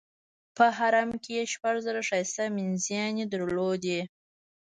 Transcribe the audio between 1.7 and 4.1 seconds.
زره ښایسته مینځیاني درلودې.